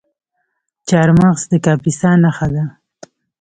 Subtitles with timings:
[0.87, 2.63] چهارمغز د کاپیسا نښه ده.